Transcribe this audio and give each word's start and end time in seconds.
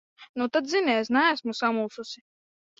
Nu 0.41 0.47
tad 0.55 0.65
zini: 0.71 0.95
es 1.03 1.13
neesmu 1.19 1.53
samulsusi. 1.63 2.19